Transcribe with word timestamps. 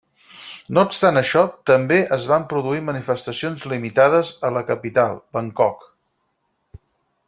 No 0.77 0.83
obstant 0.87 1.19
això, 1.21 1.43
també 1.71 1.99
es 2.17 2.25
van 2.33 2.47
produir 2.55 2.81
manifestacions 2.89 3.69
limitades 3.75 4.35
a 4.51 4.55
la 4.59 4.67
capital, 4.75 5.19
Bangkok. 5.39 5.91